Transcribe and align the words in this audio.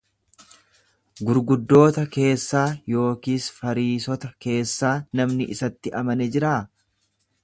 Gurguddoota 1.27 2.05
keessaa 2.15 2.63
yookiis 2.93 3.51
Fariisota 3.59 4.31
keessaa 4.47 4.97
namni 5.21 5.51
isatti 5.57 5.95
amane 6.01 6.33
jiraa? 6.37 6.59